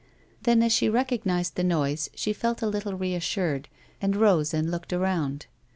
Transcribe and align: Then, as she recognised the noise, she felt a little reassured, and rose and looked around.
Then, 0.41 0.63
as 0.63 0.71
she 0.73 0.89
recognised 0.89 1.53
the 1.53 1.63
noise, 1.63 2.09
she 2.15 2.33
felt 2.33 2.63
a 2.63 2.67
little 2.67 2.95
reassured, 2.95 3.67
and 4.01 4.15
rose 4.15 4.51
and 4.51 4.71
looked 4.71 4.91
around. 4.91 5.45